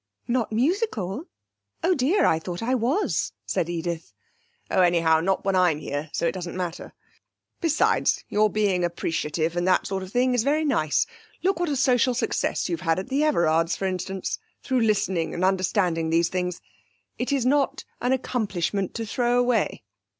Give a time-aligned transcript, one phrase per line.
[0.27, 1.25] 'Not musical!
[1.83, 2.25] Oh dear!
[2.25, 4.13] I thought I was,' said Edith.
[4.71, 6.93] 'Oh, anyhow, not when I'm here, so it doesn't matter.
[7.59, 11.05] Besides, your being appreciative and that sort of thing is very nice.
[11.43, 15.45] Look what a social success you've had at the Everards', for instance, through listening and
[15.45, 16.61] understanding these things;
[17.19, 19.83] it is not an accomplishment to throw away.